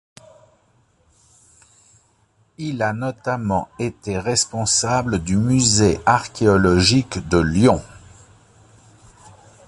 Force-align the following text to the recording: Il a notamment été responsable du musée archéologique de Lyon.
Il 2.57 2.81
a 2.81 2.91
notamment 2.91 3.69
été 3.77 4.17
responsable 4.17 5.19
du 5.19 5.37
musée 5.37 5.99
archéologique 6.07 7.29
de 7.29 7.37
Lyon. 7.37 7.83